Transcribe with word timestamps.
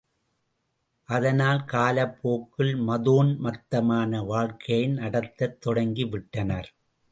அதனால், 1.09 1.65
காலப்போக்கில் 1.65 2.73
மதோன்மத்தமான 2.87 4.25
வாழ்க்கையை 4.25 4.87
நடத்தத் 4.87 5.57
தொடங்கிவிட்டனர். 5.65 6.69